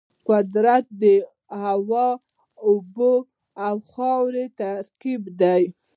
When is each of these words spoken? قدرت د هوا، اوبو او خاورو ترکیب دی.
قدرت 0.29 0.85
د 1.01 1.03
هوا، 1.63 2.07
اوبو 2.67 3.13
او 3.65 3.75
خاورو 3.91 4.45
ترکیب 4.59 5.21
دی. 5.41 5.63